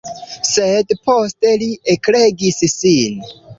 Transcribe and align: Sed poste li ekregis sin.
Sed 0.51 0.93
poste 1.09 1.53
li 1.65 1.69
ekregis 1.97 2.61
sin. 2.75 3.25